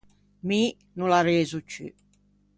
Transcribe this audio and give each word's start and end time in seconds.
Mi 0.47 0.61
no 0.97 1.05
l’arrezo 1.11 1.59
ciù! 1.69 1.85